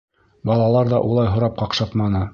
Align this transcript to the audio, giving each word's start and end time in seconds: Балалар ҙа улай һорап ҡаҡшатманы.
Балалар 0.49 0.89
ҙа 0.95 1.03
улай 1.11 1.31
һорап 1.37 1.63
ҡаҡшатманы. 1.65 2.29